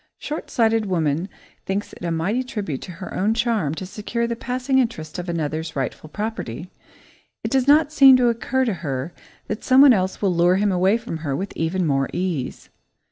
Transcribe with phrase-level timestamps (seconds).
[0.17, 1.29] Short sighted woman
[1.67, 5.29] thinks it a mighty tribute to her own charm to secure the passing interest of
[5.29, 6.71] another's rightful property.
[7.43, 9.13] It does not seem to occur to her
[9.45, 12.71] that someone else will lure him away from her with even more ease.